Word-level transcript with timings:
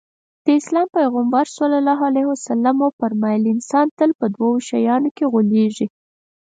د 0.45 0.47
اسلام 0.59 0.87
پيغمبر 0.97 1.45
ص 1.55 1.57
وفرمايل 2.83 3.43
انسان 3.53 3.85
تل 3.97 4.09
په 4.19 4.25
دوو 4.35 4.49
شيانو 4.69 5.09
کې 5.15 5.25
غولېږي. 5.31 5.87